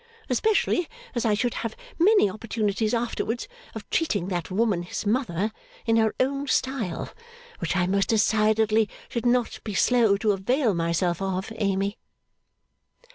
Especially 0.31 0.87
as 1.13 1.25
I 1.25 1.35
should 1.35 1.53
have 1.53 1.75
many 1.99 2.27
opportunities, 2.27 2.91
afterwards, 2.91 3.47
of 3.75 3.87
treating 3.91 4.29
that 4.29 4.49
woman, 4.49 4.81
his 4.81 5.05
mother, 5.05 5.51
in 5.85 5.97
her 5.97 6.15
own 6.19 6.47
style. 6.47 7.11
Which 7.59 7.75
I 7.75 7.85
most 7.85 8.09
decidedly 8.09 8.89
should 9.09 9.27
not 9.27 9.59
be 9.63 9.75
slow 9.75 10.17
to 10.17 10.31
avail 10.31 10.73
myself 10.73 11.21
of, 11.21 11.53
Amy. 11.55 11.99